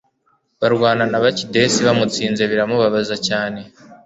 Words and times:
barwana 0.61 1.03
na 1.11 1.19
bakidesi, 1.23 1.77
bamutsinze 1.87 2.43
biramubabaza 2.51 3.15
cyane 3.27 3.61